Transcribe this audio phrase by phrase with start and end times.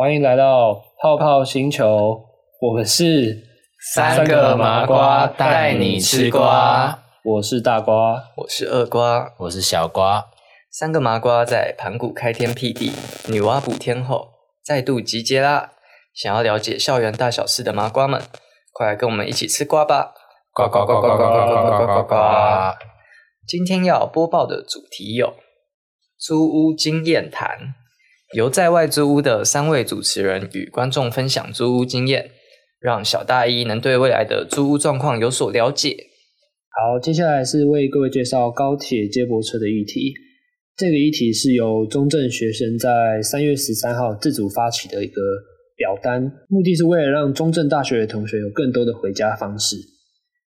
[0.00, 2.24] 欢迎来到泡泡星球，
[2.58, 3.46] 我们是
[3.92, 6.98] 三个麻瓜带你吃瓜。
[7.22, 10.30] 我是大瓜，我是二瓜，我是小瓜。
[10.70, 12.92] 三个麻瓜在盘古开天辟地、
[13.28, 14.30] 女娲补天后，
[14.64, 15.72] 再度集结啦！
[16.14, 18.22] 想要了解校园大小事的麻瓜们，
[18.72, 20.14] 快来跟我们一起吃瓜吧！
[20.54, 22.16] 呱呱呱呱呱呱呱呱呱呱！
[23.46, 25.34] 今天要播报的主题有
[26.18, 27.74] 租屋经验谈。
[28.36, 32.30] 由在外租屋的三位主持人与观众分享租屋经验，
[32.80, 35.96] 让小大一能对未来的租屋状况有所了解。
[36.70, 40.14] 好，接下来是为各位介绍高铁接驳车的议题。
[40.76, 45.20] 这个议题是由中正学生在三月十三号自主发起的一个
[45.76, 49.76] 表单，目的是为了让中正大学的同学有更多的回家方式。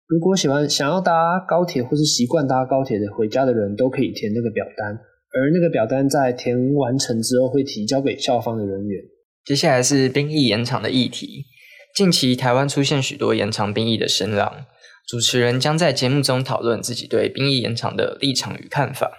[0.06, 4.98] 如果喜欢想要搭高铁或是习惯搭高铁的回家的人都可以填这个表单。
[5.33, 9.01] 而那个表单在填完成之后，会提交给校方的人员。
[9.45, 11.47] 接下来是兵役延长的议题。
[11.95, 14.67] 近期台湾出现许多延长兵役的声浪，
[15.09, 19.11] 主持人将在节目中讨论自己对兵役延长的立场与看法。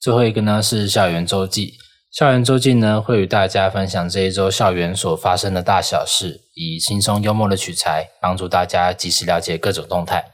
[0.00, 1.74] 最后一个呢是校园周记。
[2.10, 10.24] 校园周记呢会与大家分享这一周校园所发生的大小事，以轻松幽默的取材，帮助大家及时了解各种动态。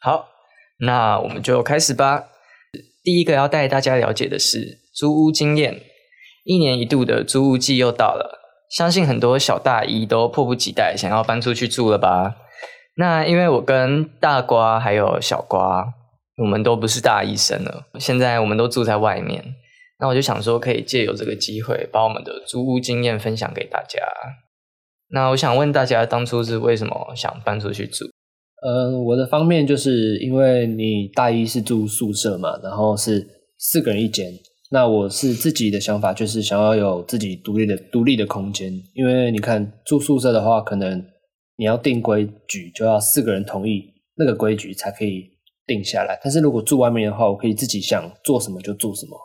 [0.00, 0.28] 好，
[0.78, 2.28] 那我们就开始吧。
[3.06, 5.80] 第一个要带大家了解的是租屋经验。
[6.42, 12.34] 一年一度的租屋季又到了，相信很多小大姨都迫不及待想要搬出去住了吧？
[12.96, 15.86] 那因为我跟大瓜还有小瓜，
[16.38, 19.54] 我们都不是大医生了，现在我们都住在外面。
[20.00, 24.00] 那我就想说，可以借由这个机会，把我们的租屋经验分享给大家。
[25.10, 28.06] 那我想问大家，当初是为什么想搬出去住？
[28.66, 33.24] 呃，我的方面就是因为你大一是住宿舍嘛，然后是
[33.58, 34.32] 四个人一间。
[34.72, 41.00] 那我是自己的想法就是想要有自己独立的独立的空间，因为你看住宿舍的话，可能
[41.56, 43.84] 你要定规矩就要四个人同意
[44.16, 45.22] 那个规矩才可以
[45.64, 46.18] 定下来。
[46.20, 49.16] 但是如果住外面的话，我可以自己想做什么就做什么。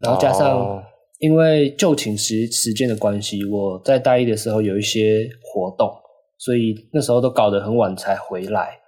[0.00, 0.82] 然后加上
[1.18, 5.92] 因为就寝时时间的关系，我在大一的时候有一些活动。
[6.44, 8.80] 所以那时候都搞得很晚才回来，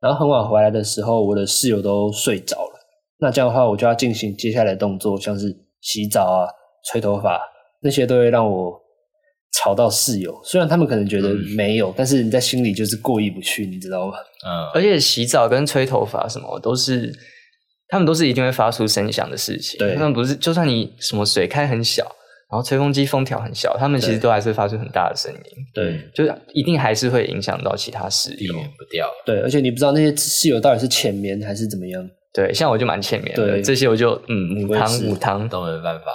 [0.00, 2.78] 然后很晚回来的时候，我的室友都睡着了。
[3.18, 6.46] 那这样的话，我就要进行接下来的动作，像是洗澡啊、
[6.90, 7.40] 吹头发，
[7.82, 8.80] 那些都会让我
[9.52, 10.40] 吵到室友。
[10.44, 14.14] 虽然他们可能觉得没有，嗯、但是你在心里就是过意不去，你知道吗？
[14.46, 14.70] 嗯。
[14.72, 17.12] 而且洗澡跟吹头发什么都是，
[17.88, 19.78] 他们都是一定会发出声响的事情。
[19.78, 22.06] 对，他们不是，就算你什么水开很小。
[22.50, 25.40] 然后吹风机风调很小，他们其实都还是会发出很大的声音。
[25.72, 29.08] 对，就是一定还是会影响到其他室友，避免不掉。
[29.24, 32.10] 对，而且你不知道那些室友到底是浅眠还是怎么样。
[32.32, 36.06] 对，像我就蛮浅眠的，对这些我就嗯母汤母汤都没办法。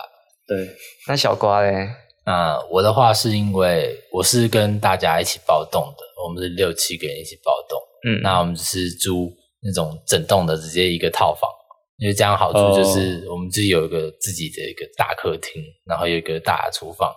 [0.48, 0.70] 对，
[1.08, 1.88] 那小瓜嘞？
[2.26, 7.80] 那我的话是因为我是跟大家一起包栋的，我们是六七个人一起包栋。
[8.08, 9.32] 嗯，那我们只是租
[9.62, 11.50] 那种整栋的直接一个套房。
[11.98, 17.14] 因为这样好处就是，我们自己有一个自己的一个大客厅，然后有一个大的厨房，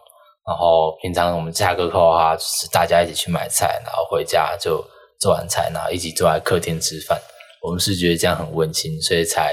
[0.46, 4.84] 然后平常我们下课后的话，就是大家一起去买菜，然后回家就
[5.18, 7.18] 做完菜，然后一起坐在客厅吃饭。
[7.60, 9.52] 我们是觉得这样很温馨，所以才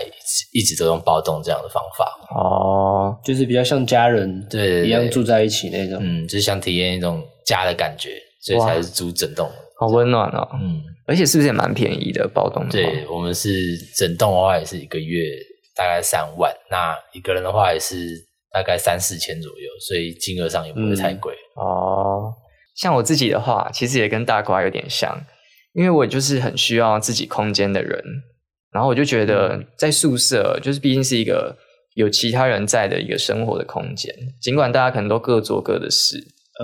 [0.54, 2.06] 一直都用包栋这样的方法。
[2.30, 8.12] 哦，就是比较像家人对一样住在一起那种，嗯，就是想体验一种家的感觉，
[8.46, 9.50] 所以才是租整栋。
[9.78, 12.66] 好温暖哦，嗯，而且是不是也蛮便宜的包栋？
[12.70, 15.26] 对，我们是整栋的话也是一个月
[15.76, 21.34] 大概三万，那一个人的话也是大概三四千左右，所以金额上也不会太贵。
[21.58, 22.34] 嗯、哦，
[22.76, 25.20] 像我自己的话，其实也跟大瓜有点像，
[25.74, 28.02] 因为我就是很需要自己空间的人，
[28.72, 31.58] 然后我就觉得在宿舍就是毕竟是一个
[31.96, 36.18] 有其他人在的一个生活的空间，尽管大家可能都各做各的事。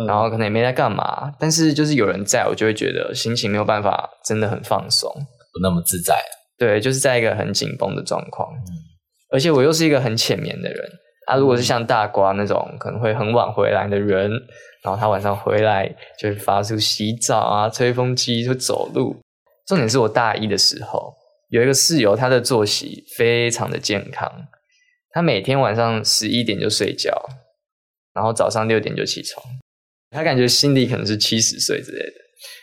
[0.07, 5.11] 然后可能也没在干嘛，但是就是有人在，我就会觉得心情没有办法真的很放松，
[5.53, 6.15] 不那么自在。
[6.57, 8.47] 对，就是在一个很紧绷的状况。
[8.53, 8.71] 嗯，
[9.31, 10.89] 而且我又是一个很浅眠的人。
[11.27, 14.29] 他、啊、如果是像大瓜那种可能会很晚回来的人，
[14.83, 15.87] 然后他晚上回来
[16.19, 19.15] 就是发出洗澡啊、吹风机、就走路。
[19.67, 21.13] 重点是我大一的时候
[21.49, 24.29] 有一个室友，他的作息非常的健康，
[25.11, 27.13] 他每天晚上十一点就睡觉，
[28.13, 29.45] 然后早上六点就起床。
[30.11, 32.13] 他感觉心里可能是七十岁之类的，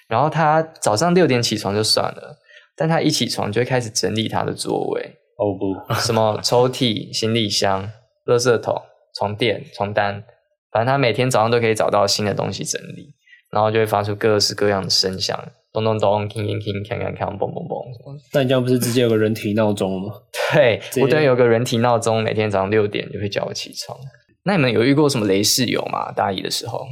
[0.08, 2.38] 然后他早上六点起床就算了，
[2.76, 5.16] 但他一起床就会开始整理他的座位。
[5.38, 7.88] 哦不，什么抽屉、行李箱、
[8.26, 8.74] 垃圾桶、
[9.16, 10.24] 床垫、床单，
[10.72, 13.14] 反正他每天早上都可以找到新的东西整理，
[13.52, 15.38] 然后就会发出各式各样的声响，
[15.72, 18.20] 咚咚咚、叮叮叮、锵锵锵、嘣嘣嘣。
[18.32, 20.12] 但你这样不是直接有个人体闹钟吗？
[20.52, 23.96] 对，我等于有个人体闹钟，每天早上六点就会叫我起床。
[24.42, 26.10] 那你们有遇过什么雷室友吗？
[26.10, 26.84] 大一的时候？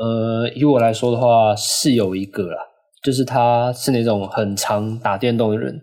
[0.00, 2.56] 呃，以我来说的话，是有一个啦，
[3.02, 5.74] 就是他是那种很常打电动的人，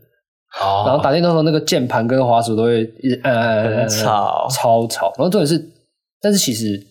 [0.60, 5.14] 哦，然后打电动的时候那个键盘跟滑鼠都会一直按按按，很吵，超吵。
[5.18, 5.64] 然后重点是，
[6.20, 6.82] 但是其实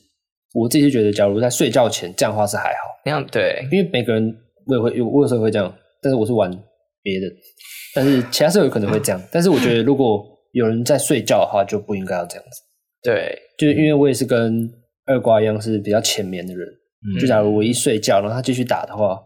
[0.55, 4.37] 我自己是觉得，假如在睡觉前这样的话是还好，那样对，因为每个人
[4.67, 6.49] 我也会有，我有时候会这样，但是我是玩
[7.03, 7.27] 别的，
[7.93, 12.63] 但是其他室友可能会这样，但是我觉得如果有人在睡觉的话，就不应该要这样子。
[13.03, 14.73] 对，就因为我也是跟
[15.07, 16.69] 二瓜一样是比较浅眠的人，
[17.07, 19.21] 嗯、就假如我一睡觉，然后他继续打的话，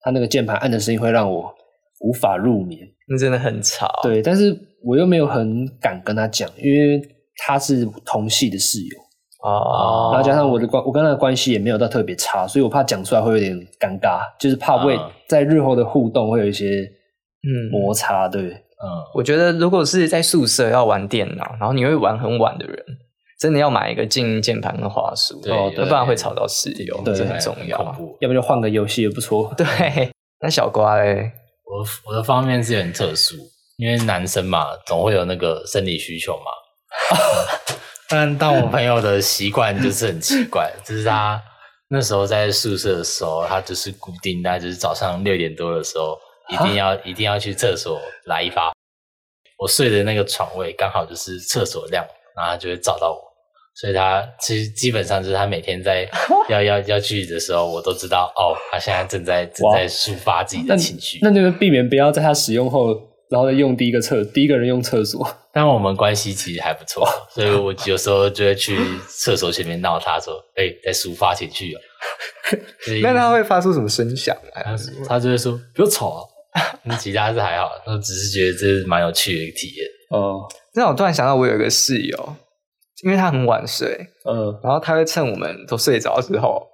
[0.00, 1.52] 他那个键盘按的声音会让我
[2.00, 3.90] 无法入眠，那真的很吵。
[4.02, 7.00] 对，但是我又没有很敢跟他讲，因为
[7.44, 8.98] 他是同系的室友
[9.42, 14.98] 哦，然后加上我的关，我跟他的关系也没有到特别差，所以我怕讲出来会有点尴尬，就是怕会
[15.28, 18.28] 在日后的互动会有一些嗯摩擦。
[18.28, 22.76] 对，嗯，我觉得如果是在宿舍要玩电脑，然后你会玩很晚的人。
[23.44, 27.78] 真的要买一个静音键盘跟滑鼠，对，要不然会吵到室友，这很重要。
[28.20, 29.52] 要不就换个游戏也不错。
[29.54, 29.66] 对，
[30.40, 31.30] 那小瓜嘞，
[31.66, 33.34] 我我的方面是很特殊，
[33.76, 36.50] 因为男生嘛，总会有那个生理需求嘛。
[38.08, 41.38] 但但我朋友的习惯就是很奇怪， 就是他
[41.88, 46.18] 那时候在宿舍的时候，他就是固定，大概就是早上六点多的时候，
[46.48, 48.72] 一定要一定要去厕所来一发。
[49.58, 52.02] 我睡的那个床位刚好就是厕所亮，
[52.34, 53.33] 然后他就会找到我。
[53.74, 56.08] 所以他其实基本上就是他每天在
[56.48, 61.18] 要要要去的时候，我都知道哦，他现在正在正在抒发自己的情绪。
[61.22, 62.94] 那就是避免不要在他使用后，
[63.30, 65.26] 然后再用第一个厕第一个人用厕所。
[65.52, 68.76] 但我们关系其实还不错，所以我有时候就会去
[69.08, 71.80] 厕所前面闹他说：“哎、欸，在抒发情绪哦。”
[73.02, 74.36] 那他会发出什么声响？
[74.52, 74.76] 他
[75.08, 76.20] 他就会说：“不要吵啊。”
[76.84, 79.86] 那其他是还好，那只是觉得这是蛮有趣的一个体验。
[80.10, 80.42] 哦，
[80.74, 82.36] 那我突然想到，我有一个室友。
[83.04, 83.86] 因为他很晚睡，
[84.24, 86.66] 嗯，然后他会趁我们都睡着之后，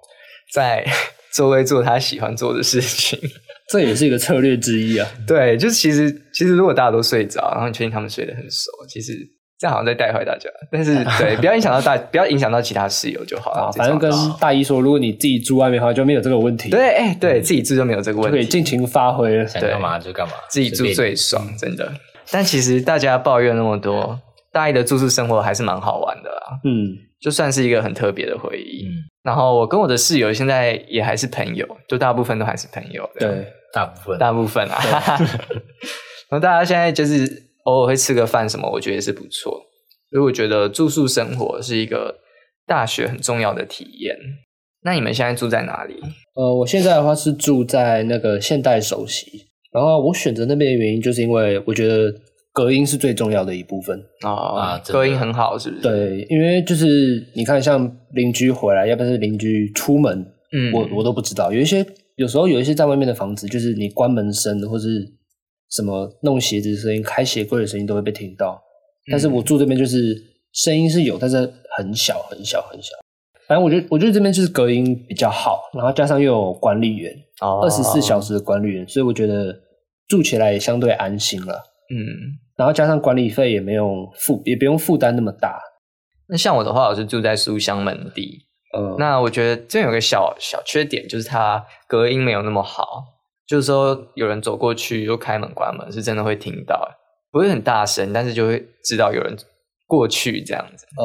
[0.53, 0.85] 在
[1.33, 3.19] 周围做他喜欢做的事情，
[3.69, 5.07] 这也是一个策略之一啊。
[5.27, 9.13] 对，就是其实其实如果大家都睡着，然后你确定他们睡得很熟，其实
[9.59, 10.49] 这样好像在带坏大家。
[10.71, 13.71] 但是 对，不要影响到大，不要影响到其他室友就好了。
[13.73, 16.69] 反正跟大一说，如果你自己住外面的话，就没有这个问题。
[16.69, 21.91] 对，哎，对自己住就没有这个问题，可以尽情发挥，想干嘛就干嘛，自己住最爽，真的。
[22.29, 24.17] 但其实大家抱怨那么多。
[24.51, 28.85] 大一的住宿生活还是蛮好玩的啦，嗯，就算是一个很特别的回忆。
[28.85, 28.91] 嗯，
[29.23, 33.09] 然后我跟我的室友现在也还是朋友，就大部分都还是朋友。
[33.17, 34.77] 对，大部分，大部分啊。
[36.29, 39.53] 然后大家现在就是偶尔会吃个饭什么，我觉得也是不错。
[40.09, 42.17] 所以我觉得住宿生活是一个
[42.67, 44.17] 大学很重要的体验。
[44.83, 45.95] 那你们现在住在哪里？
[46.35, 52.11] 呃，我现在的话是住在那个现代首席，然后我选择那边的原因就是因为我觉得。
[52.53, 55.81] 隔音是最重要的一部分哦，啊，隔音很好，是不是？
[55.81, 60.19] 对，因为就是你看，像邻居回来，要不是邻居出门，
[60.51, 61.51] 嗯，我我都不知道。
[61.51, 61.85] 有一些
[62.17, 65.07] 有时候有一些在外面的房子，就是你关门声或是
[65.69, 68.61] 什么弄鞋子的声音、开鞋柜的声音都会被听到。
[69.09, 70.15] 但是我住这边就是
[70.51, 71.37] 声音是有，但是
[71.77, 72.89] 很小很小很小。
[73.47, 79.57] 反正我觉得我觉得这边就是隔音比较好，然后加上又有管理员，二十四小时的管理员，所以我觉得
[80.07, 81.70] 住起来也相对安心了。
[81.91, 85.59] 嗯，然后加上管理费也没有负，也不用负担那么大。
[86.29, 88.45] 那像我的话，我是住在书香门第。
[88.77, 93.03] 嗯，那我觉得这有个小小缺点，就是它隔音没有那么好。
[93.45, 96.89] 就是说，有人走过去又开门关门，是真的会听到，
[97.29, 99.35] 不会很大声，但是就会知道有人
[99.85, 100.85] 过去这样子。
[100.97, 101.03] 嗯，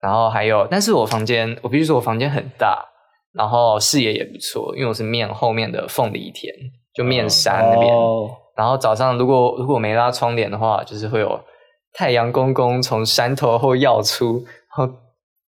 [0.00, 2.86] 然后还有，但是我房间，我必须说我房间很大，
[3.32, 6.54] 然后视野也不错，因为我是面后面的凤梨田，
[6.94, 7.92] 就面山那边。
[7.92, 11.40] 哦然后早上如果如果没拉窗帘的话，就是会有
[11.94, 14.44] 太阳公公从山头后耀出，
[14.76, 14.94] 然后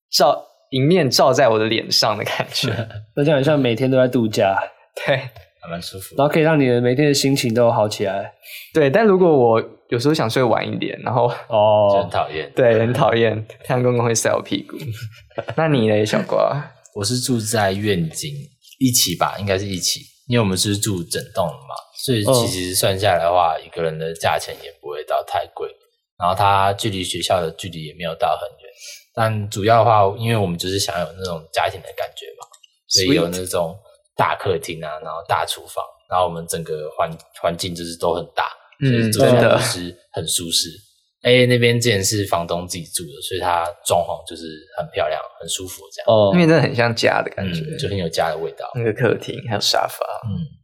[0.10, 2.70] 照迎面照在我的脸上的感觉，
[3.18, 4.58] 那这样像每天都在度假，
[5.06, 5.18] 对，
[5.62, 6.16] 还蛮舒服。
[6.18, 8.32] 然后可以让你的每天的心情都好起来。
[8.74, 14.78] 对，但如果我有时候想睡晚一点，然后哦， 就很讨厌，对，很讨厌太阳公公会晒我屁股。
[15.58, 16.72] 那你呢，小瓜？
[16.96, 18.32] 我是住在愿景
[18.80, 20.00] 一起吧，应该是一起，
[20.32, 21.76] 因为我们是住整栋的嘛。
[22.04, 25.70] 所以其实算下来的话，一个人的价钱也不会到太贵，
[26.18, 28.72] 然后它距离学校的距离也没有到很远。
[29.14, 32.48] 但主要的话，因为我们就是想有那种家庭的感觉嘛，
[32.88, 33.78] 所以有那种
[34.16, 37.12] 大客厅啊，然后大厨房，然后我们整个环
[37.42, 38.46] 环境就是都很大，
[38.80, 40.70] 所以住起来就是很舒适。
[41.22, 44.44] 哎，那边之前是房东自己住的，所以它装潢就是
[44.76, 46.06] 很漂亮、很舒服这样。
[46.08, 48.70] 哦，那边真的很像家的感觉，就很有家的味道。
[48.74, 50.58] 那个客厅还有沙发，嗯。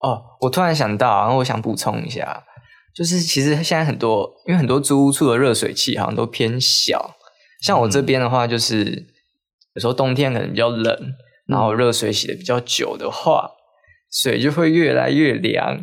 [0.00, 2.44] 哦，我突然想到，然后我想补充一下，
[2.94, 7.14] 就是其实现在很多，因为很多租屋处的热水器好像都偏小，
[7.62, 9.06] 像我这边的话，就是
[9.74, 11.14] 有时候冬天可能比较冷，
[11.46, 13.48] 然后热水洗的比较久的话，
[14.10, 15.80] 水就会越来越凉。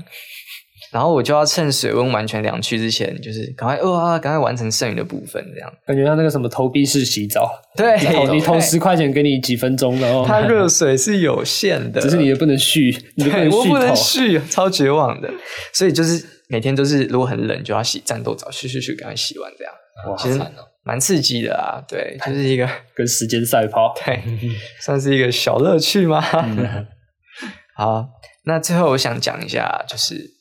[0.91, 7.97] 然后我就要趁水温完全凉去之前，就是赶快哇，赶快完成剩余的部分，这样感觉像那个什么投币式洗澡，对，
[8.29, 15.31] 你投十块钱给你几分钟，然后它热水是有限的，只是你也不能续，你不能续，我不能续，超绝望的。
[15.71, 19.73] 所以就是每天都是，如果很冷就要洗战斗澡，去去去，赶快洗完这样。
[20.09, 20.37] 哇，其实
[20.83, 24.21] 蛮刺激的啊，对，就是一个跟时间赛跑，对，
[24.81, 26.21] 算是一个小乐趣吗？
[26.33, 26.85] 嗯、
[27.77, 28.09] 好，
[28.43, 30.40] 那最后我想讲一下，就是。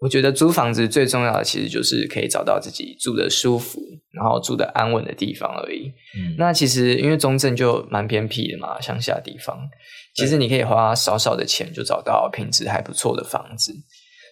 [0.00, 3.80] 我觉得租房子最重要的其实就是可以找到自己住的舒服，
[4.12, 5.92] 然后住的安稳的地方而已。
[6.16, 9.58] 嗯，那其实因为中正就蛮偏僻的嘛，乡下地方，
[10.14, 13.74] 其实你可以花少少的钱就找到品质还不错的房子。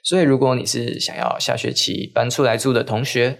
[0.05, 3.37] 所以如果你是想要下学期搬出来住的同学，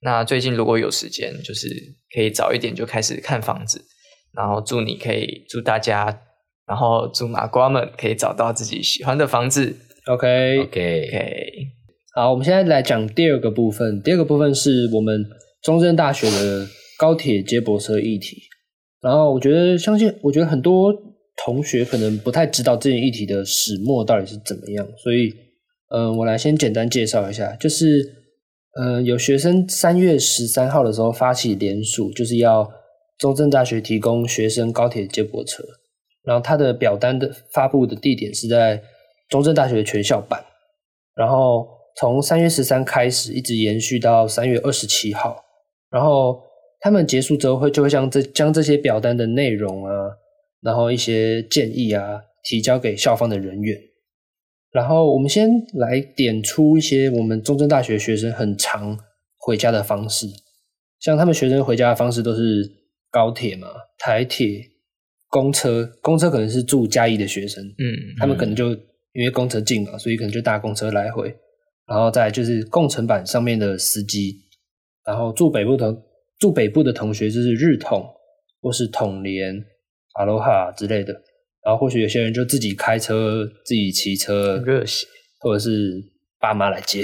[0.00, 1.68] 那最近如果有时间，就是
[2.14, 3.84] 可以早一点就开始看房子，
[4.32, 6.20] 然后祝你可以祝大家，
[6.66, 9.76] 然后祝麻瓜们可以找到自己喜欢的房子。
[10.08, 11.52] OK OK OK，
[12.14, 14.00] 好，我们现在来讲第二个部分。
[14.02, 15.22] 第二个部分是我们
[15.62, 16.66] 中正大学的
[16.98, 18.38] 高铁接驳车议题。
[19.02, 20.90] 然后我觉得，相信我觉得很多
[21.44, 25.28] 同学可能不太知道这件议题的始末到底是怎么样，所以，
[25.90, 27.54] 嗯、呃，我来先简单介绍一下。
[27.56, 28.00] 就是，
[28.80, 32.66] 嗯、呃，有学生三月十三号的时候发起联署，就是要
[33.18, 35.62] 中正大学提供学生高铁接驳车。
[36.24, 38.82] 然后他的表单的发布的地点是在。
[39.28, 40.42] 中正大学的全校版，
[41.14, 45.44] 然后从三月十三开始，一直延续到三月二十七号。
[45.90, 46.40] 然后
[46.80, 49.92] 他们结束之后，会就会将这将这些表单的内容啊，
[50.62, 53.78] 然后一些建议啊，提交给校方的人员。
[54.70, 58.98] 然后我们先来点出一些我们中正大学学生很常
[59.38, 60.26] 回家的方式，
[61.00, 62.70] 像他们学生回家的方式都是
[63.10, 63.68] 高铁嘛、
[63.98, 64.62] 台铁、
[65.28, 65.90] 公车。
[66.00, 68.74] 公车可能是住嘉义的学生，嗯，他们可能就。
[69.18, 71.34] 因为公车近嘛，所以可能就搭公车来回，
[71.88, 74.36] 然后再就是共乘版上面的司机，
[75.04, 75.92] 然后住北部的
[76.38, 78.08] 住北部的同学就是日统
[78.60, 79.52] 或是统联、
[80.14, 81.12] 阿罗哈之类的，
[81.64, 85.04] 然后或许有些人就自己开车、自己骑车，热血，
[85.40, 86.00] 或者是
[86.38, 87.02] 爸妈来接，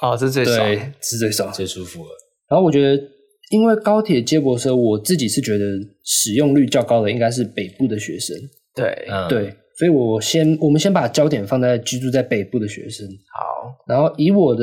[0.00, 2.10] 哦，这最爽，对，是最爽、最舒服了。
[2.48, 3.02] 然后我觉得，
[3.50, 5.64] 因为高铁接驳车，我自己是觉得
[6.04, 8.36] 使用率较高的应该是北部的学生，
[8.72, 9.52] 对，嗯、对。
[9.80, 13.08] 所以，我先，我们先把焦点放在居住在北部的学生。
[13.32, 14.62] 好，然后以我的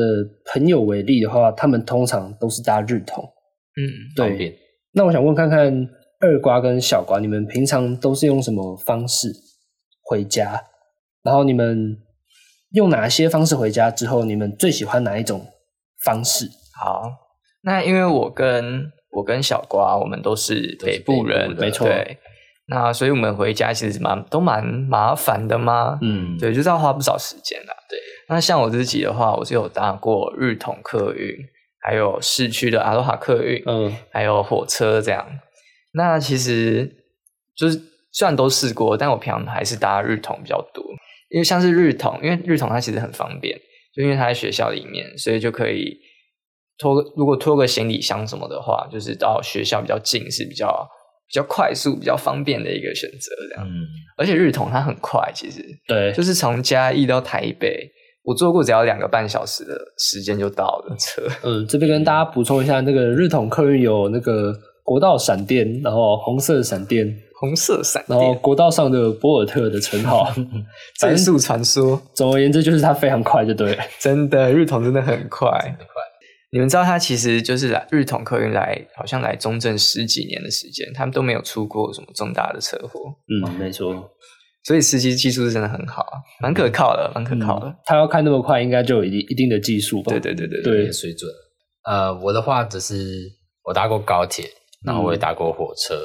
[0.53, 3.23] 朋友为例的话，他们通常都是搭日统。
[3.75, 3.81] 嗯，
[4.15, 4.55] 对。
[4.93, 9.33] 那我想问看看二瓜跟小瓜，你们平常都是用什么方式
[10.03, 10.63] 回家？
[11.23, 11.97] 然后你们
[12.73, 15.43] 用哪些方式回家之后，你们最喜欢哪一种
[16.05, 16.47] 方式？
[16.79, 17.09] 好，
[17.63, 21.87] 那因为我跟我跟小瓜，我们都是北部人，没错。
[21.87, 22.19] 对。
[22.69, 27.73] 那所以我们回家其实蛮都蛮麻烦的嘛，嗯，对，就是要花不少时间啦。
[27.89, 27.97] 对，
[28.27, 31.33] 那像我自己的话，我是有搭过日统客运，
[31.79, 35.25] 还有市区的阿罗哈客运，嗯，还有火车这样。
[35.93, 36.93] 那其实
[37.55, 37.81] 就是
[38.11, 40.83] 虽然都试过，但我平常还是搭日统比较多，
[41.29, 43.57] 因为像是日统，因为日统它其实很方便，
[43.95, 45.97] 就因为它在学校里面，所以就可以
[46.77, 50.85] 拖，如果拖个行李箱什么的话，就是到学校比较近是比较。
[51.27, 53.67] 比较快速、比较方便的一个选择，这样。
[53.67, 53.85] 嗯，
[54.17, 57.89] 而且日统它很快，其实对，就是从嘉义到台北，
[58.23, 61.21] 我坐过只要两个半小时的时间就到了车。
[61.43, 64.53] 嗯，这边跟大家补充一下，那个日统客运有那个
[64.83, 70.33] 国道闪电，然后红色闪电，红色闪电，然后国道上的博尔特的称号，
[70.97, 72.01] 战速传说。
[72.15, 73.83] 总而言之，就是它非常快，就对了。
[73.99, 76.01] 真的，日统真的很快，很快。
[76.49, 83.01] 你们知道他其实就是来日统客运来，好像来中正十几年的时间，他们都没有出过什么重大的车祸。
[83.27, 84.11] 嗯，没错。
[84.63, 86.05] 所以司机技术是真的很好，
[86.41, 87.73] 蛮可靠的，蛮可靠的。
[87.85, 90.11] 他要开那么快，应该就有一一定的技术吧？
[90.11, 91.29] 对对对对对，水准。
[91.83, 93.29] 呃，我的话只是
[93.63, 94.49] 我搭过高铁，
[94.85, 95.95] 然后我也搭过火车，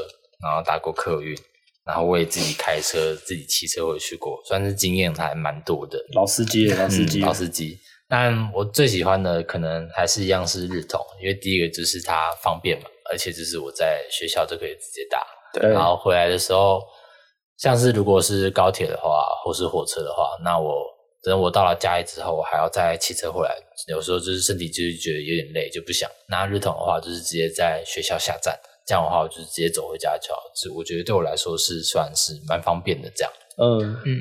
[0.42, 1.36] 然后搭过客运，
[1.84, 5.98] 然后我也自己开车、自己骑车回去过，算是经验还蛮多的。
[6.14, 7.78] 老司机，老司机，老司机。
[8.14, 15.26] 但我最喜欢的可能还是一样是日统，因为第一个就是它方便嘛，而且就是我在学校就可以直接打。
[15.54, 15.70] 对。
[15.70, 16.82] 然后回来的时候，
[17.56, 20.84] 像是如果是高铁的话，或是火车的话，那我
[21.22, 23.56] 等我到了家里之后，我还要再骑车回来，
[23.88, 26.06] 有时候就是身体就是觉得有点累，就不想。
[26.28, 28.54] 那日统的话，就是直接在学校下站，
[28.86, 30.42] 这样的话我就直接走回家就好。
[30.54, 33.32] 就我觉得对我来说是算是蛮方便的这样。
[33.56, 34.20] 嗯嗯。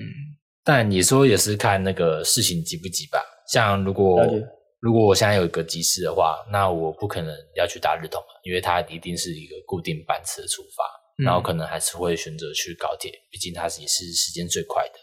[0.64, 3.20] 但你说也是看那个事情急不急吧。
[3.52, 4.20] 像如果
[4.80, 10.84] 如果我现在有一个急事的话，那我不可能要去搭日统嘛，因为它一定是一个固定班次的出发。
[11.24, 14.96] 然后可能还是会选择去高铁，毕竟它也是时间最快的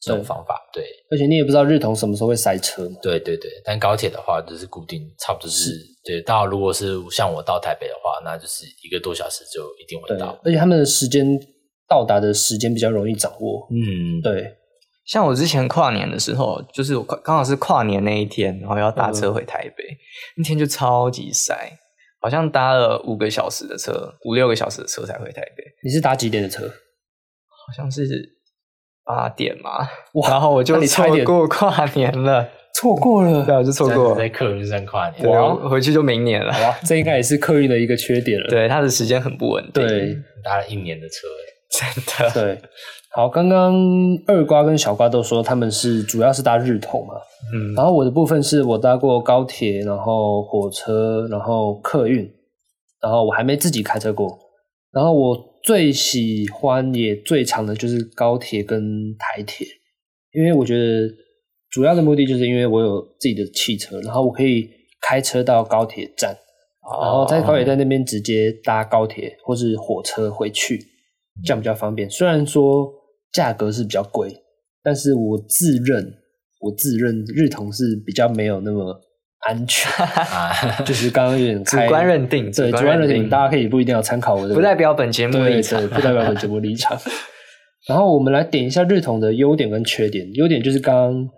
[0.00, 0.58] 这种方法。
[0.72, 2.96] 对，而且你也不知道日统什么时候会塞车嘛。
[3.00, 6.20] 对对对，但高铁的话就是固定，差不多是，是对。
[6.22, 10.36] 到如果是像我到台北的话，那就是一个多小时就一定会到。
[10.42, 11.24] 而且他们的时间
[11.86, 13.68] 到达的时间比较容易掌握。
[13.70, 14.52] 嗯，对。
[15.04, 19.84] 像我之前跨年的时候，就是我刚好是跨年那一天，然后要搭车回台北，
[20.36, 21.78] 那、嗯、天就超级塞。
[22.22, 25.64] 好像搭了五个小时的车，五六个小时的车才回台北。
[25.82, 26.68] 你是搭几点的车？
[26.68, 28.06] 好像是
[29.02, 29.88] 八点嘛。
[30.12, 32.46] 哇，然后我就错过跨年了，
[32.78, 34.16] 错过了，对，我就错过了。
[34.16, 36.52] 在客运上跨年，哇，回去就明年了。
[36.52, 38.46] 哇，这应该也是客运的一个缺点了。
[38.50, 39.82] 对，它的时间很不稳定。
[39.82, 40.14] 对，
[40.44, 41.26] 搭了一年的车，
[41.72, 42.30] 真的。
[42.34, 42.62] 对。
[43.12, 43.74] 好，刚刚
[44.28, 47.14] 二瓜跟小瓜都说他们是主要是搭日头嘛，
[47.52, 52.30] 嗯，然后我的部分是我搭过高铁，然后火车，然后客运，
[53.02, 54.38] 然后我还没自己开车过，
[54.92, 58.80] 然后我最喜欢也最长的就是高铁跟
[59.18, 59.66] 台铁，
[60.32, 61.08] 因为我觉得
[61.68, 66.32] 主要的目的就是因为我有自己的汽车，然后我可以开车到高铁站，
[67.02, 70.78] 然后在高铁站那边直接搭高铁或是火车回去，
[71.44, 72.08] 这样比较方便。
[72.08, 72.98] 虽然说。
[73.32, 74.28] 价格是比较贵，
[74.82, 76.04] 但是我自认
[76.58, 79.00] 我自认日统是比较没有那么
[79.46, 79.88] 安全，
[80.84, 86.98] 就是刚刚有点 主观认定，对，主观认定，大家可以不一定要参考我的，不代表本节目立场，不代表本节目立场。
[87.86, 91.30] 然后我们来点一下日统的优点跟缺点，优点就是刚刚。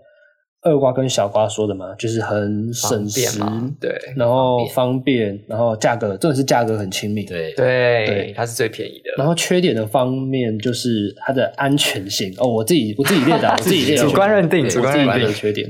[0.65, 3.41] 二瓜跟小瓜说的嘛，就是很省时，
[3.81, 9.11] 对，然后方便，然后价格，真的是价格很亲民，对对对，它是最便宜的。
[9.19, 15.69] 然后缺点的方面就是它的安全性哦，我自己我自己列的，我自己列的 主观认定，主观认定的缺点。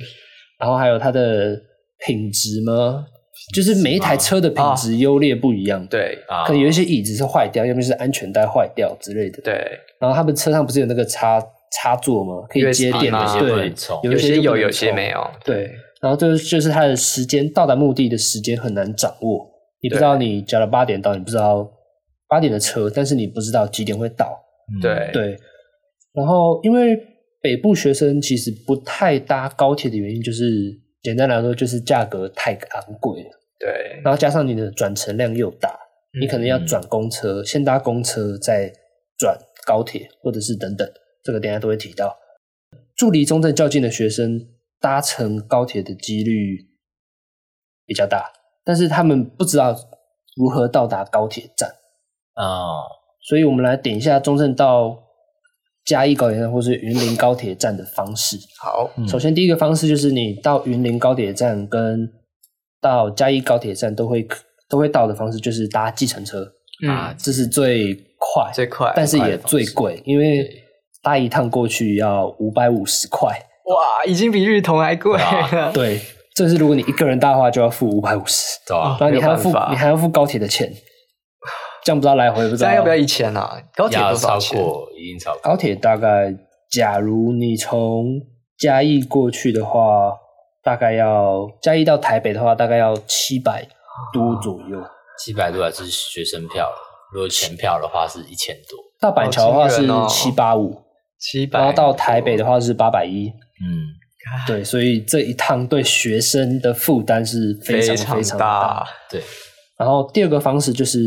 [0.59, 1.59] 然后还有它的
[2.07, 3.07] 品质吗？
[3.55, 9.55] 就是每一台车的品质优劣不一样，对，可能有一些椅子是坏掉，要么是安全带坏掉之类的，对。
[9.99, 11.43] 然后他们车上不是有那个插。
[11.73, 12.47] 插座吗？
[12.49, 15.31] 可以接电的，对，有些有，有些没有。
[15.45, 19.51] 对，然后就是就是它的时间到达目的的时间很难掌握，
[19.83, 21.67] 你不知道你加了八点到，你不知道
[22.29, 24.39] 八点的车，但是你不知道几点会到。
[24.81, 25.37] 对对。
[26.13, 26.97] 然后因为
[27.41, 30.45] 北部学生其实不太搭高铁的原因，就是
[31.03, 33.31] 简单来说就是价格太昂贵了。
[33.59, 34.01] 对。
[34.05, 35.75] 然后加上你的转乘量又大，
[36.21, 38.71] 你可能要转公车，嗯、先搭公车再
[39.19, 40.87] 转高铁，或者是等等。
[41.23, 42.17] 这个等下都会提到，
[42.97, 44.49] 住离中正较近的学生
[44.81, 46.69] 搭乘高铁的几率
[47.87, 48.33] 比较大，
[48.65, 49.77] 但是他们不知道
[50.37, 51.71] 如何到达高铁站
[52.35, 52.83] 啊，哦、
[53.21, 54.99] 所以我们来点一下中正到
[55.85, 58.37] 嘉义高铁站或是云林高铁站的方式。
[58.61, 62.13] 好，首先第一个方式就是你到云林高铁站跟
[62.81, 64.27] 到嘉义高铁站都会
[64.69, 66.53] 都会到的方式，就是搭计程车
[66.89, 70.59] 啊，这是最快最快，但是也最贵，因为。
[71.03, 75.25] 搭一趟过去要五百五十块，哇，已经比日同还贵了。
[75.25, 76.01] 啊、 对，
[76.35, 80.73] 这是如果你一个人搭的话，就要付五百五十，对啊，然后你还要付，你还要付高铁的钱，
[81.85, 83.61] 这样不知道来回不知道要不要一千啊？
[83.75, 84.61] 高铁多少钱？
[84.97, 85.41] 已经超过。
[85.43, 86.33] 高铁大概，
[86.71, 88.21] 假如你从
[88.57, 90.13] 嘉义过去的话，
[90.63, 93.67] 大概要嘉义到台北的话，大概要七百
[94.13, 94.81] 多左右。
[95.19, 96.71] 七百多还是学生票，
[97.13, 98.79] 如果全票的话是一千多。
[99.01, 100.82] 大板桥的话是七八五。
[101.23, 103.87] 七百，然后到台北的话是八百一，嗯，
[104.45, 109.23] 对，所以这一趟对学生的负担是非常非常大，对。
[109.79, 110.99] 然后第二个方式就是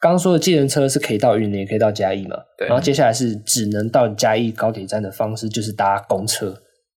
[0.00, 2.66] 刚刚说的计程车是可以到云林，也可以到嘉义嘛，对。
[2.66, 6.48] 然后接下来是只能到嘉义高铁站的方式，就是搭公车。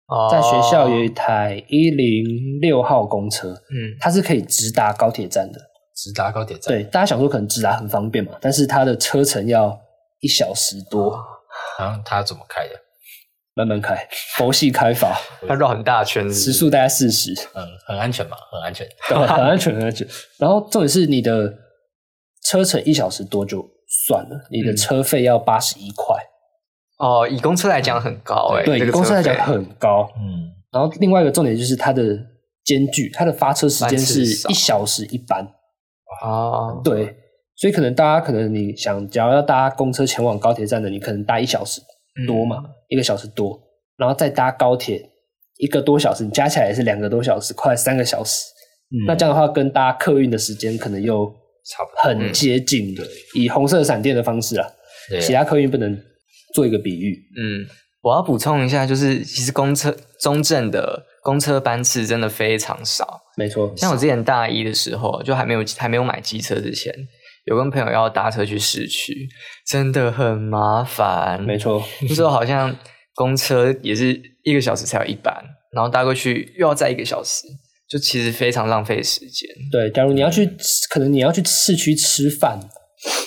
[0.06, 5.60] 哦，在学校有一台一零六号公车，嗯，它是可以直达高铁站的，
[5.96, 6.76] 直达高铁站。
[6.76, 9.76] 对，大家想说可能直达很方便嘛，但是它的车程要
[10.20, 11.16] 一小时多。
[11.80, 12.74] 然后他怎么开的？
[13.54, 20.06] 慢慢开，佛系开法，他绕很大圈子，时速大概四十，嗯，很安全嘛，很安全，很安全，很安全。
[20.38, 21.52] 然后重点是你的
[22.44, 23.68] 车程一小时多就
[24.06, 26.16] 算了，你的车费要八十一块。
[26.98, 30.08] 哦，以公车来讲很高哎，对，以公车来讲很高。
[30.16, 32.02] 嗯，然后另外一个重点就是它的
[32.64, 35.44] 间距，它的发车时间是一小时一班。
[36.22, 37.16] 啊，对。
[37.60, 41.78] 所以可能大家可能你想，假如要搭公车前往高铁站的，你可能搭一小时
[42.26, 43.60] 多嘛，嗯、一个小时多，
[43.98, 45.10] 然后再搭高铁
[45.58, 48.46] 一个多小时，你加起来也是两个多小时，快三个小时。
[48.92, 51.26] 嗯、那这样的话，跟搭客运的时间可能又
[51.66, 53.04] 差不多，很接近的。
[53.04, 54.66] 嗯、以红色闪电的方式啊，
[55.20, 55.94] 其他客运不能
[56.54, 57.14] 做一个比喻。
[57.38, 57.68] 嗯，
[58.00, 63.20] 我要补充一下，就是其实公车中正的公车班次真的非常少。
[63.36, 66.90] 没错，像我之前大一的时候，就还没有还没有买机车之前。
[67.50, 69.28] 有跟朋友要搭车去市区，
[69.66, 71.42] 真的很麻烦。
[71.42, 72.74] 没错，那时候好像
[73.14, 75.34] 公车也是一个小时才有一班，
[75.74, 77.48] 然后搭过去又要再一个小时，
[77.88, 79.50] 就其实非常浪费时间。
[79.72, 80.48] 对，假如你要去，
[80.90, 82.60] 可能你要去市区吃饭，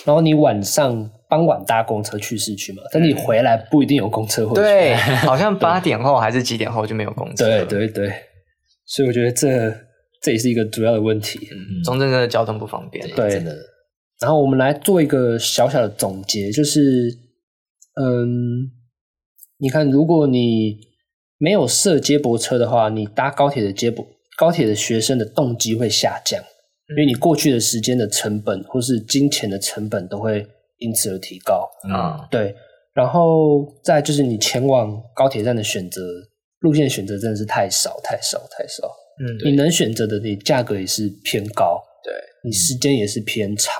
[0.06, 4.62] 然后你晚上傍晚搭公车去市区嘛，但你回来不一定有公车回去。
[4.62, 4.94] 对，
[5.26, 7.44] 好像八点后还是几点后就没有公车。
[7.44, 8.10] 对对对，
[8.86, 9.84] 所以我觉得这。
[10.22, 13.54] 这也是一个主要的问题，嗯，中正真的交通不方便，对，真的。
[14.20, 17.18] 然后我们来做一个小小的总结，就是，
[18.00, 18.70] 嗯，
[19.58, 20.78] 你看，如果你
[21.38, 24.06] 没有设接驳车的话，你搭高铁的接驳，
[24.38, 26.42] 高铁的学生的动机会下降，
[26.90, 30.46] 因为你过去的时间的成本或是金钱的成本都会
[30.78, 32.28] 因此而提高啊，嗯。
[32.30, 32.54] 对，
[32.94, 36.00] 然后再就是你前往高铁站的选择
[36.60, 38.88] 路线选择真的是太少，太少，太少。
[39.20, 43.74] 嗯，你能选择的，你价格也是偏高，对，你时间也是偏长，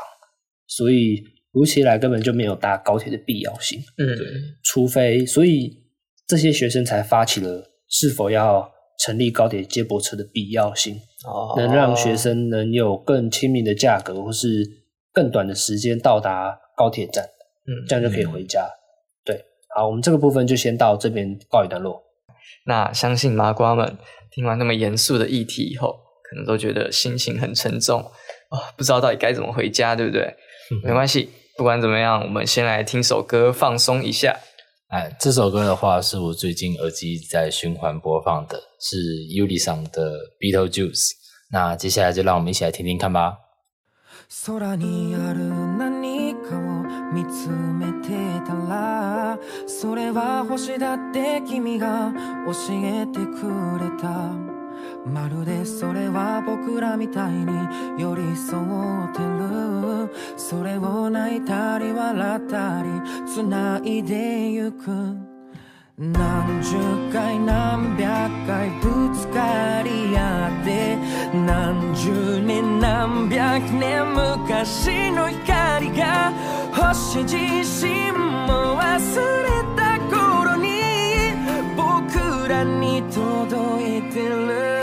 [0.77, 3.81] 所以如此一来根本就没有搭高铁的必要性。
[3.99, 4.27] 嗯，对，
[4.63, 5.83] 除非，所以
[6.27, 14.49] 这些学生才发起了是否要成立高铁接驳车的必要性，哦，能让学生能有更亲民的价格，或是
[15.13, 18.65] 更短的时间到达高铁站，嗯，这样就可以回家。
[18.65, 18.75] 嗯，
[19.27, 19.45] 对，
[19.77, 22.03] 好，我们这个部分就先到这边告一段落。
[22.67, 23.97] 那相信麻瓜们。
[24.35, 25.97] 听完那么严肃的议题以后，
[26.29, 30.35] 可能都觉得心情很沉重啊、哦，不知道到底该怎么回家，对不对？
[30.71, 34.37] 嗯、没关系，不管怎么样，我们先来听首歌放松一下。
[34.89, 38.97] 哎，这首歌的话是我最近耳机在循环播放的，是
[39.27, 41.09] Yuri 桑的《Beetlejuice》。
[41.51, 43.39] 那接下来就让我们一起来听听看吧。
[44.31, 44.59] 何
[55.07, 57.53] まるでそれは僕らみたいに
[58.01, 62.89] 寄り添ってるそれを泣いたり笑ったり
[63.31, 64.91] 繋いでゆく
[65.97, 66.77] 何十
[67.13, 70.97] 回何百回ぶつかり合って
[71.37, 76.33] 何十年何百年昔の光が
[76.73, 77.37] 星自
[77.87, 80.81] 身も忘れた頃に
[81.77, 84.74] 僕らに届いてる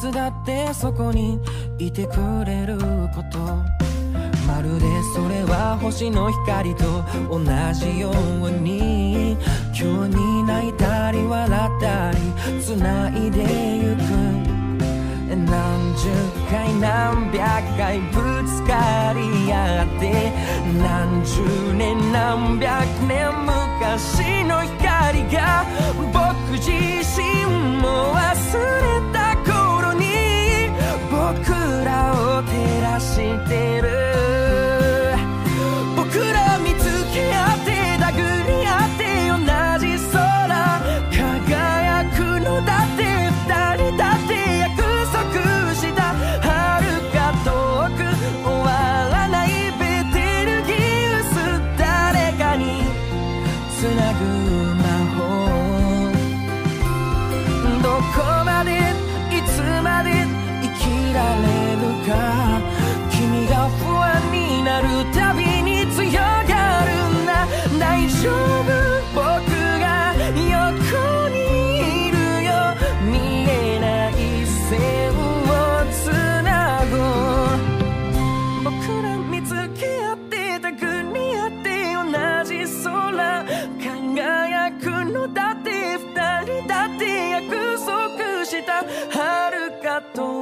[0.00, 1.40] つだってそこに
[1.78, 3.38] いてくれること。
[4.46, 7.40] まるでそれは星の光と同
[7.74, 9.36] じように
[9.78, 12.16] 今日に泣いたり笑ったり
[12.62, 13.42] 繋いで
[13.76, 14.48] ゆく。
[15.28, 16.08] 何十
[16.50, 20.32] 回何百回ぶつかり合って
[20.78, 25.66] 何十年何百年昔の光が
[26.12, 26.70] 仆自
[27.20, 27.46] 身
[27.82, 28.87] も忘れ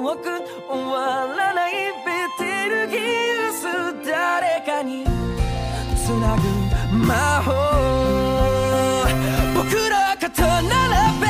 [0.07, 0.31] か远く
[0.69, 1.73] 終わらない
[2.05, 3.01] ベテルギウ
[3.53, 3.65] ス
[4.07, 5.05] 誰かに
[5.97, 6.43] つなぐ
[6.97, 7.51] 魔法。
[9.55, 11.26] 僕ら肩並べ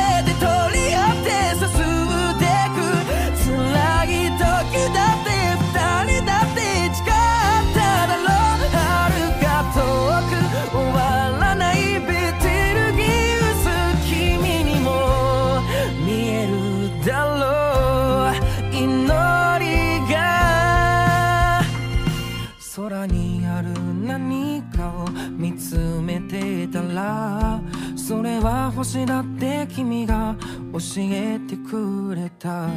[28.46, 30.36] は星だって君が
[30.74, 32.70] 教えてくれた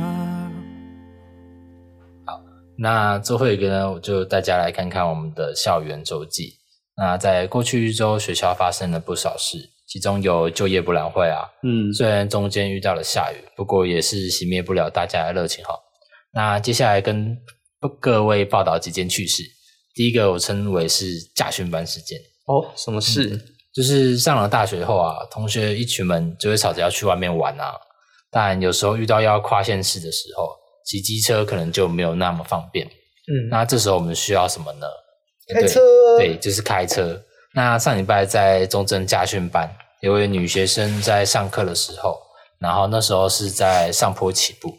[2.76, 6.58] 那最后一个呢，我就带大家来看看我们的校园周记。
[6.96, 11.44] 那在过去一周，学校发生了不少事，其中有就业博览会啊。
[11.62, 15.74] 嗯，虽然中间遇到了下雨，不过也是熄灭不了大家的热情哈。
[16.32, 17.38] 那接下来跟
[18.00, 19.44] 各位报道几件趣事。
[19.94, 22.18] 第一个我称为是驾训班事件。
[22.46, 23.28] 哦，什么事？
[23.28, 23.40] 嗯，
[23.79, 27.73] 就是上了大学后啊，同学一群们就会吵着要去外面玩啊。
[28.29, 30.59] 但有时候遇到要跨县市的时候。
[30.85, 34.87] 骑机车可能就没有那么方便，嗯，那这时候我们需要什么呢？
[35.53, 35.79] 开车，
[36.17, 37.21] 对，就是开车。
[37.53, 39.69] 那上礼拜在中正家训班，
[40.01, 42.19] 有位女学生在上课的时候，
[42.59, 44.75] 然后那时候是在上坡起步，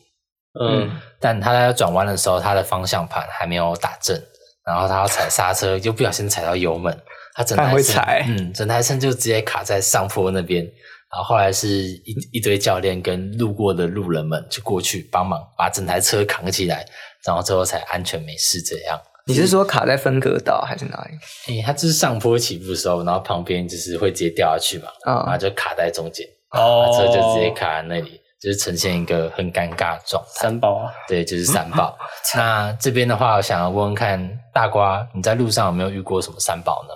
[0.60, 4.20] 嗯，但她在转弯的时候，她的方向盘还没有打正，
[4.66, 6.92] 然后她要踩刹车，就不小心踩到油门，
[7.34, 10.64] 她整台车，嗯，整台车就直接卡在上坡那边。
[11.12, 16.86] 然后后来是一一堆教练跟路过的路人们就过去帮忙把整台车扛起来，
[17.24, 18.62] 然后最后才安全没事。
[18.62, 21.52] 这样，你是说卡在分隔岛还是哪里？
[21.52, 30.28] 诶，它就是上坡起步的时候，然后旁边就是会直接掉下去嘛，哦、然后就卡在中间，哦，车就直接卡在那里，就是呈现一个很尴尬的状态。
[30.42, 31.98] 三宝啊，对，就是三宝。
[32.36, 36.94] 那这边的话，我想要问问看大瓜，你在路上有没有遇过什么三宝呢？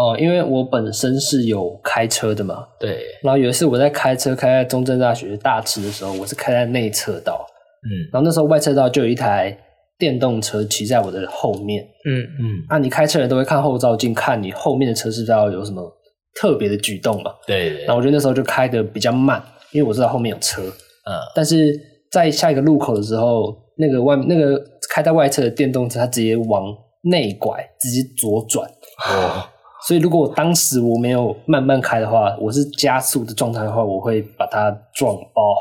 [0.00, 3.04] 哦，因为我本身是有开车的嘛，对。
[3.22, 7.44] 然后有一次我在开车开在中正大学大池的时候，我是开在内侧道，
[7.84, 8.08] 嗯。
[8.10, 9.54] 然后那时候外侧道就有一台
[9.98, 12.64] 电动车骑在我的后面，嗯嗯。
[12.68, 15.82] 啊，你开车人都会看后照镜，看你后面的车是不是要有什么
[16.34, 17.34] 特别的举动嘛？
[17.46, 17.84] 对，对。
[17.84, 21.12] 然后我觉得那时候就开的比较慢，因为我知道后面有车，嗯。
[21.34, 21.78] 但是
[22.10, 24.58] 在下一个路口的时候，那个外那个
[24.88, 28.66] 开在外侧的电动车，它直接往内拐，直接左转，
[29.06, 29.44] 哦。
[29.86, 35.54] 所以，如果我当时我没有慢慢开的话，我是加速的状态的话，我会把它撞爆。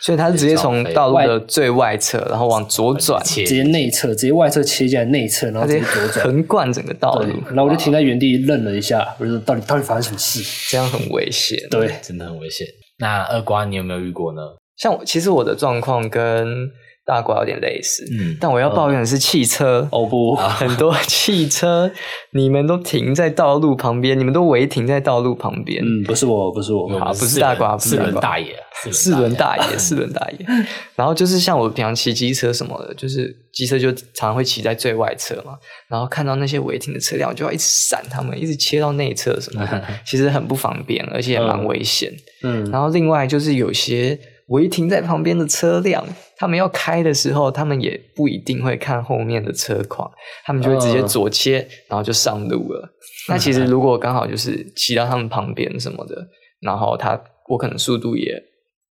[0.00, 7.34] 所以，它是直接从道路的最外侧，然后往左转，直接内侧，直接外侧切进来内侧，然后直接左转，横贯整个道路。
[7.48, 12.66] 然后我就停在原地愣了一下，我就说：“到底到底发生什么事？”这样很危险，对，真的很危险。
[12.98, 14.42] 那二瓜，你有没有遇过呢？
[14.76, 16.70] 像我，其实我的状况跟。
[17.08, 19.88] 大瓜有点类似，嗯，但我要抱怨的是汽车。
[19.90, 20.04] 哦。
[20.04, 21.90] 不，很多汽车，
[22.32, 28.54] 你们都停在道路旁边，你们都违停在道路旁边，嗯，不是我，不是我，好，不是大瓜，四轮大爷，
[28.92, 30.46] 四轮大爷，四轮大爷，
[30.94, 35.54] 然后就是像我平常骑机车什么的，就是机车就常常会骑在最外侧嘛，
[35.88, 42.10] 然后看到那些违停的车辆，我就要一直闪他们，一直切到内侧什么的， 其实很不方便，而且也蛮危险，
[42.42, 44.18] 嗯，然后另外就是有些。
[44.48, 46.02] 违停在旁边的车辆，
[46.38, 50.10] 他们要开的时候，他们也不一定会看后面的车况，
[50.44, 52.88] 他们就会直接左切，呃、然后就上路了。
[53.28, 56.14] 那其实如果刚好就是骑到他们旁边什么的，
[56.60, 58.40] 然后他我可能速度也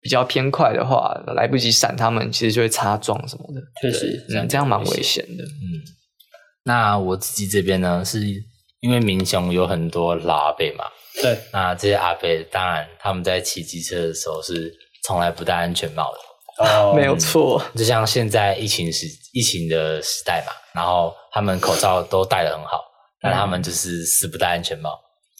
[0.01, 3.61] 比较偏快的话，来不及闪他们，其实就会擦撞什么的。
[3.81, 5.43] 确实，这样这样蛮危险的。
[5.43, 5.81] 嗯，
[6.65, 8.19] 那我自己这边呢，是
[8.81, 10.83] 因为民雄有很多老阿伯嘛，
[11.21, 14.73] 对，那这些阿伯当然他们在骑机车的时候是。
[15.03, 16.17] 从来不戴安全帽的，
[16.59, 17.61] 哦，没有错。
[17.75, 22.83] 就像现在疫情时疫情的时代嘛，然后他们口罩都戴得很好，
[23.21, 24.89] 但他们就是死不戴安全帽。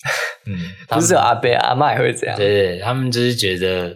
[0.46, 0.56] 嗯，
[0.88, 2.38] 不是阿伯阿妈也会这样。
[2.38, 3.96] 对对，他们就是觉得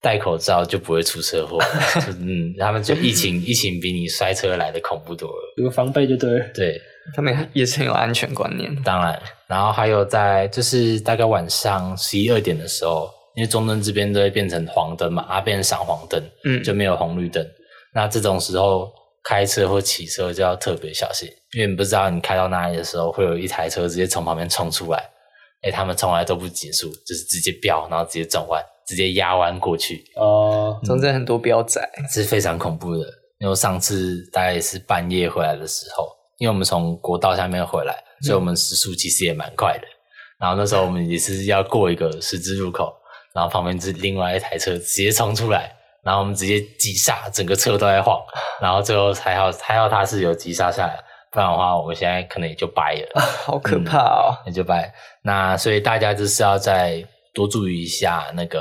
[0.00, 1.58] 戴口罩就不会出车祸。
[2.18, 6.46] 嗯，他们就疫情 疫情比你摔车来的恐怖多了，有个防备就对了。
[6.54, 6.80] 对，
[7.14, 8.74] 他们也是很有安全观念。
[8.82, 13.10] 当然，然后还有在就是大概晚上十一二点的时候。
[13.34, 17.46] 因为中灯这边都会变成黄灯嘛，啊，变成闪黄灯，嗯，就没有红绿灯。
[17.94, 18.90] 那这种时候
[19.24, 25.10] 开车或骑车就要特别小心，因为你不知道你开到哪里的时候，会有一台车直接从旁边冲出来。
[25.62, 30.04] 哎，他们从来都不减速，就是直接飙，然后直接转弯，直接压弯过去。
[30.16, 31.80] 哦，中间很多飙仔，
[32.12, 33.06] 是非常恐怖的。
[33.38, 39.86] 因为上次大概是半夜回来的时候，因为我们从国道下面回来，所以我们时速其实也蛮快的。
[40.40, 42.92] 然后那时候我们也是要过一个十字路口。
[43.34, 48.20] 然后旁边是另外一台车直接冲出来，然后我们直接急刹，整个车都在晃，
[48.60, 50.98] 然后最后还好还好他是有急刹下来，
[51.30, 54.92] 不然的话我们现在可能也就掰了，好可怕哦，也、嗯、就掰。
[55.22, 58.60] 那所以大家就是要再多注意一下那个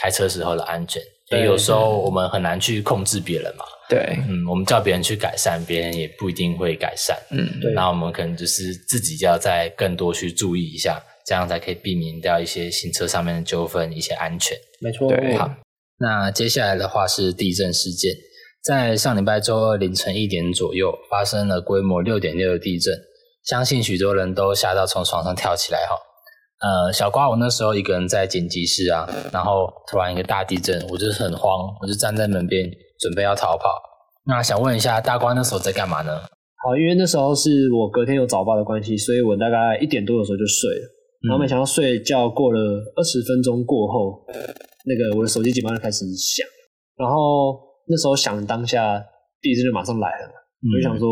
[0.00, 1.00] 开车时候的安全，
[1.44, 3.64] 有时候我们很难去控制别人嘛。
[3.88, 7.14] 对，嗯，我们叫别人去改善，别人也不一定会改善。
[7.30, 7.72] 嗯，对。
[7.74, 10.98] 那我们可能就是自己要再更多去注意一下。
[11.26, 14.56] 这样才可以避免掉一些行车上面的纠纷，一些安全。
[14.80, 15.50] 没错，对，好。
[15.98, 18.12] 那接下来的话是地震事件。
[18.62, 22.94] 在上礼拜周二凌晨一点左右，发生了规模六点六的地震，
[23.44, 25.96] 相信许多人都吓到从床上跳起来哈。
[26.60, 33.64] 呃，小瓜，我那时候一个人在剪辑室啊，然后突然一个大地震，我就是很慌，我就站在门边准备要逃跑。
[34.26, 36.20] 那想问一下大瓜那时候在干嘛呢？
[36.64, 40.86] 好，因为那时候是我隔天有早八的关系，所以我大概一点多的时候就睡了。
[41.28, 42.58] 然后没想到睡觉过了
[42.96, 44.24] 二十分钟过后，
[44.86, 46.46] 那个我的手机警报就开始响，
[46.96, 47.70] 然后。
[47.88, 49.02] 那时候想当下
[49.42, 50.28] 地震就马上来了，
[50.62, 51.08] 嗯、我就想说，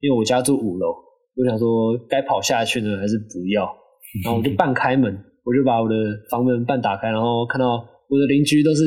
[0.00, 0.88] 因为我家住五楼，
[1.36, 3.62] 我想说该跑下去呢还是不要，
[4.26, 5.06] 然后我就半开门，
[5.44, 5.94] 我就把我的
[6.28, 8.82] 房门半打开，然后看到我的邻居都是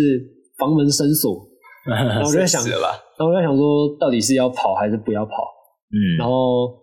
[0.59, 1.47] 房门深锁，
[1.87, 2.77] 然后我就在想，然
[3.19, 5.31] 后我就在想说到底是要跑还是不要跑，
[5.95, 6.75] 嗯，然后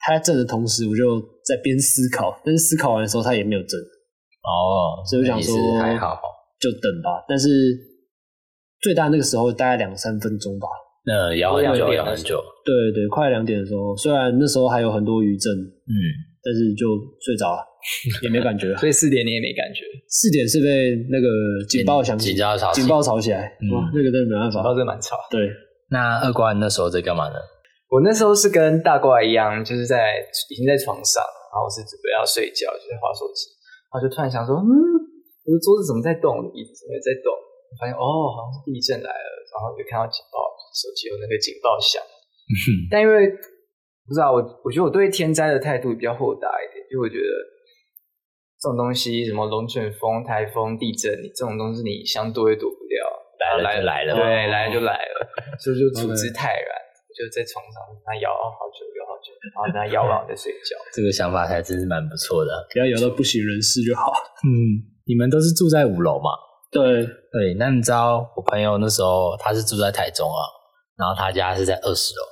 [0.00, 3.78] 他在震的同时，我就在边思考，但是思考完的时候他也没有震，
[4.42, 6.20] 哦，所以我想说还好，
[6.60, 7.48] 就等吧，但是。
[8.82, 10.66] 最大那个时候大概两三分钟吧，
[11.06, 12.42] 那摇很久，摇很久。
[12.66, 15.94] 对对，快两点的时候，虽然那时候还有很多余震，嗯，
[16.42, 17.62] 但是就睡着了，
[18.24, 18.74] 也没感觉。
[18.82, 19.84] 所以四点你也没感觉？
[20.08, 21.28] 四点是被那个
[21.68, 25.14] 警报响起，警报吵，警报吵起来，哇，那个真的没办法，真的蛮吵。
[25.30, 25.48] 对，
[25.88, 27.36] 那二瓜你那时候在干嘛呢？
[27.92, 30.16] 我那时候是跟大瓜一样，就是在
[30.48, 31.20] 已经在床上，
[31.52, 33.52] 然后我是准备要睡觉，就是划手机，
[33.92, 36.40] 然后就突然想说，嗯，我的桌子怎么在动？
[36.56, 37.28] 椅子怎么在动？
[37.76, 40.40] 发现哦，好像是地震来了，然后就看到警报，
[40.72, 42.00] 手机有那个警报响。
[42.88, 43.28] 但因为
[44.08, 47.28] 不知道我，我觉得我对天灾的态度比较豁达一点，就我觉得
[48.56, 53.04] 这种东西，什么龙卷风、台风、地震，你这种东西你想躲也躲不掉，
[53.36, 55.28] 来了来了，来了对，来了就来了，
[55.60, 56.72] 所以就 处之泰然，
[57.22, 60.74] 就在床上那摇好久，摇好久，然后在那摇完再睡觉。
[60.90, 64.10] 这个想法还真是蛮不错的，不要摇到不省人事就好。
[64.42, 64.50] 嗯，
[65.06, 66.34] 你们都是住在五楼嘛？
[66.74, 70.42] 对对，那你知道我朋友那时候他是住在台中啊，
[70.98, 72.22] 然后他家是在二十楼，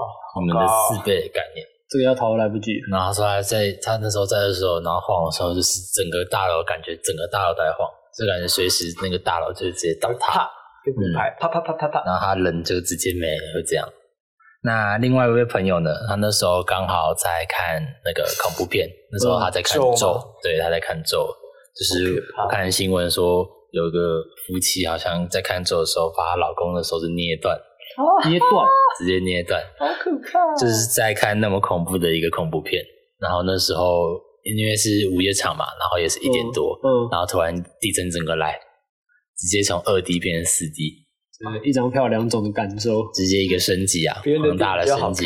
[0.00, 2.80] 哦，我们的四倍的概念，这个要逃都来不及。
[2.88, 7.84] 然后他说他在他那时候在二十楼，然后晃的时候就是整个大楼感觉整个大楼都在晃，
[8.16, 10.48] 就感觉随时那个大楼就直接倒塌，
[10.86, 13.82] 嗯，啪啪啪啪啪，然后他人就直接没了，会这样。
[14.62, 21.28] 那另外一位朋友呢，他那时候刚好在看那个恐怖片，那时候他在看咒，对，他在看咒，
[21.74, 23.46] 就是我看新闻说。
[23.72, 27.58] 有个夫妻好像在看咒的时候，把她老公的手指捏断，
[28.28, 28.68] 捏断，
[29.00, 30.54] 直接捏断，好可怕！
[30.60, 32.84] 就是在看那么恐怖的一个恐怖片，
[33.18, 34.12] 然后那时候
[34.44, 37.48] 因为是午夜场嘛，然后也是一点多，嗯，然后突然
[37.80, 38.60] 地震整个来，
[39.38, 41.08] 直接从二 D 变成四 D，
[41.64, 45.24] 一张票两种的感受，直接一个升级啊，很大的升级。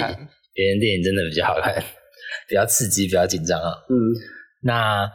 [0.53, 1.75] 别人电影真的比较好看，
[2.49, 3.73] 比较刺激，比较紧张啊。
[3.89, 3.95] 嗯，
[4.63, 5.11] 那。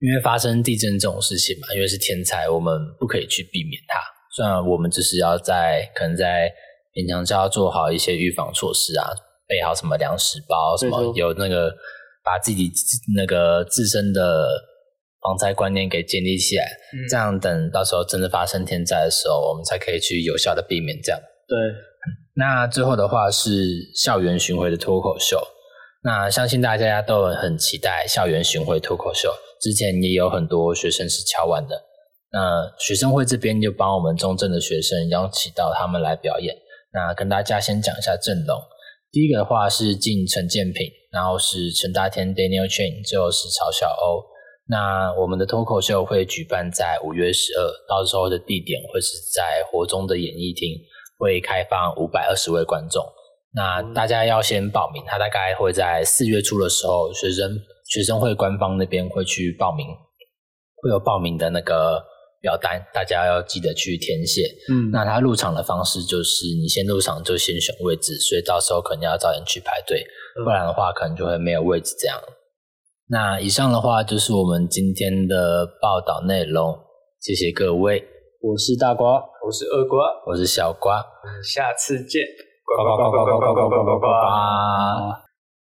[0.00, 3.98] 因为发生地震这种事情嘛，因为是天灾，我们不可以去避免它。
[4.30, 6.48] 虽然我们只是要在可能在
[6.92, 9.10] 平常就要做好一些预防措施啊，
[9.48, 11.74] 备好什么粮食包，什么有那个
[12.22, 12.70] 把自己
[13.16, 14.46] 那个自身的
[15.20, 21.20] 防灾观念给建立起来，嗯、这样等到时候真的发生天灾的时候，我们才可以去有效的避免这样。
[21.48, 21.58] 对，
[22.34, 23.50] 那最后的话是
[23.94, 25.40] 校园巡回的脱口秀，
[26.04, 29.32] 那相信大家都很期待校园巡回脱口秀。
[29.60, 31.74] 之前也有很多学生是敲完的，
[32.30, 36.54] 那学生会这边就帮我们中正的学生邀请到他们来表演。
[36.92, 38.56] 那跟大家先讲一下阵容，
[39.10, 44.22] 第一个的话是进陈建平，然后是陈大天 Daniel Chen，最后是曹小欧。
[44.68, 50.78] 那我们的脱口秀会举办在五月十二，到时候的地点会是在活中的演艺厅，
[51.18, 53.04] 会开放五百二十位观众。
[53.54, 57.58] 那大家要先报名，他大概会在四月初的时候，学生。
[57.88, 59.86] 学生会官方那边会去报名，
[60.82, 62.04] 会有报名的那个
[62.38, 64.42] 表单，大家要记得去填写。
[64.70, 70.04] 嗯，那他入场的方式就是你先入场就先选位置，所以到时候可能要早点去排队，
[70.44, 72.20] 不然的话可能就会没有位置这样。
[73.10, 76.76] 那以上的话就是我们今天的报道内容，
[77.18, 78.04] 谢谢各位。
[78.42, 81.02] 我是大瓜，我是二瓜，我是小瓜，
[81.42, 82.20] 下次见。
[82.66, 84.06] 呱呱呱呱呱呱呱呱呱呱。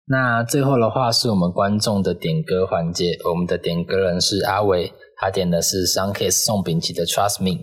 [0.07, 7.57] 那最后的话是我们观众的点歌环节，我们的点歌人是阿伟，他点的是 Sun Kiss 宋秉琦的 Trust Me。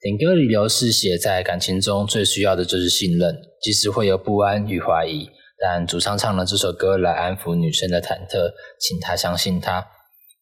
[0.00, 5.28] 点歌理由是写在感情中最需要的就是信任，即使会有不安与怀疑，
[5.64, 9.86] 但主唱唱了这首歌来安抚女生的忐忑，请她相信他。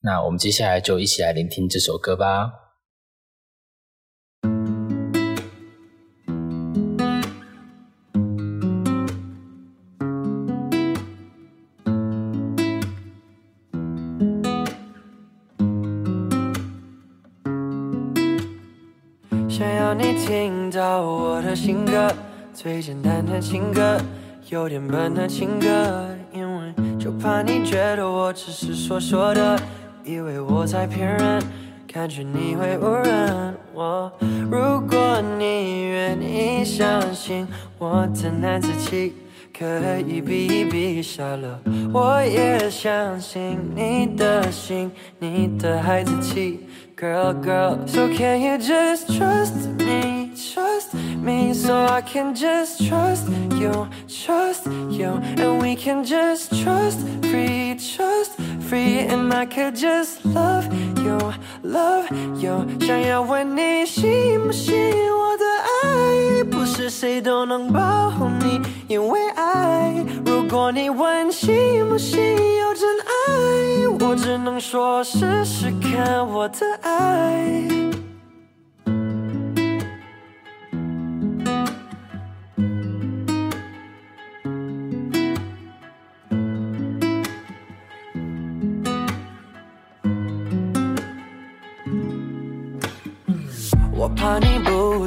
[0.01, 2.53] 那我们接下来就一起来聆听这首歌吧。
[19.51, 22.11] 想要你听到我的新歌，
[22.55, 24.01] 最简单的情歌，
[24.51, 29.57] 有点笨的情歌，因为就怕你觉得我只是说说的，
[30.05, 31.41] 以为我在骗人，
[31.87, 34.11] 感觉你会误认我。
[34.51, 37.47] 如果你愿意相信
[37.79, 39.13] 我的男子气。
[39.53, 41.61] 可以比一比下了，
[41.93, 46.61] 我也相信你的心，你的孩子气
[46.97, 54.67] ，Girl Girl，So can you just trust me, trust me, so I can just trust you, trust
[54.91, 58.33] you, and we can just trust free, trust
[58.69, 60.67] free, and I could just love
[61.05, 61.19] you,
[61.63, 62.07] love
[62.41, 62.67] you。
[62.81, 64.75] 想要问你信不信
[65.13, 65.45] 我的
[65.83, 69.95] 爱，不是谁都能保护你，因为爱。
[70.25, 72.21] 如果你问信不信
[72.59, 77.71] 有真爱，我只能说试试看我的爱。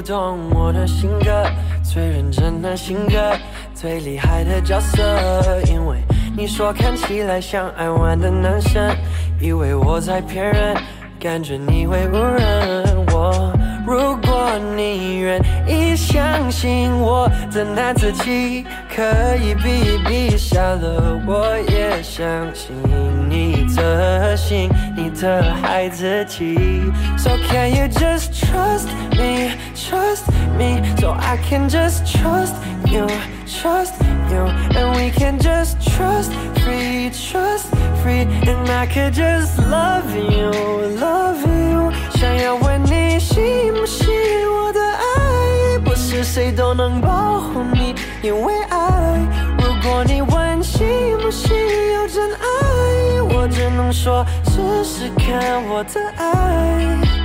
[0.06, 1.44] 懂我的性格，
[1.84, 3.36] 最认真的性格，
[3.74, 5.02] 最厉害的角色。
[5.68, 5.98] 因为
[6.36, 8.96] 你说看起来像爱玩的男生，
[9.40, 10.76] 以为我在骗人，
[11.20, 13.54] 感觉你会误认我。
[13.86, 19.04] 如果你愿意相信我的男子气，可
[19.36, 22.74] 以比一比下了，我也相信
[23.73, 26.55] 你的心，你的孩子气。
[27.17, 30.27] So can you just trust me, trust
[30.59, 32.53] me, so I can just trust
[32.85, 33.07] you,
[33.47, 33.95] trust
[34.31, 34.45] you,
[34.77, 36.31] and we can just trust
[36.63, 37.69] free, trust
[38.03, 40.53] free, and I could just love you,
[41.01, 41.91] love you。
[42.11, 43.73] 想要问你信。
[43.73, 44.09] 不信
[44.51, 48.79] 我的爱，不是谁都能保护你，因为爱。
[49.59, 50.21] 如果你
[53.76, 57.23] 能说试试看我的爱。